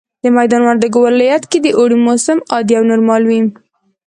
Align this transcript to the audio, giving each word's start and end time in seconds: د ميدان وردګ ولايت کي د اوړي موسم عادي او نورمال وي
د 0.23 0.25
ميدان 0.37 0.61
وردګ 0.65 0.93
ولايت 1.07 1.43
کي 1.51 1.57
د 1.61 1.67
اوړي 1.77 1.97
موسم 2.05 2.37
عادي 2.53 2.73
او 2.79 2.83
نورمال 2.91 3.21
وي 3.25 3.39